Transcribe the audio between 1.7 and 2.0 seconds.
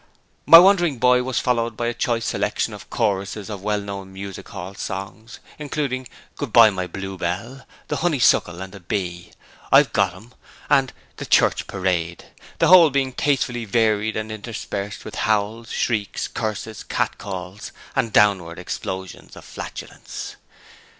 by a